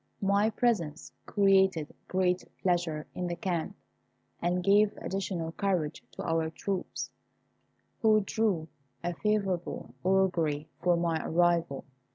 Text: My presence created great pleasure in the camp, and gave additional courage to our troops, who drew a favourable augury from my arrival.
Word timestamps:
My 0.23 0.49
presence 0.49 1.11
created 1.27 1.93
great 2.07 2.43
pleasure 2.63 3.05
in 3.13 3.27
the 3.27 3.35
camp, 3.35 3.75
and 4.41 4.63
gave 4.63 4.97
additional 4.97 5.51
courage 5.51 6.03
to 6.13 6.23
our 6.23 6.49
troops, 6.49 7.11
who 8.01 8.21
drew 8.21 8.67
a 9.03 9.13
favourable 9.13 9.93
augury 10.03 10.67
from 10.81 11.01
my 11.01 11.23
arrival. 11.23 11.85